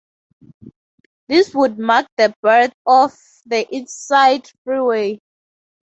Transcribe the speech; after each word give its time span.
This 1.27 1.53
would 1.53 1.77
mark 1.77 2.07
the 2.17 2.33
birth 2.41 2.73
of 2.87 3.11
the 3.45 3.65
Eastside 3.71 4.51
Freeway. 4.63 5.19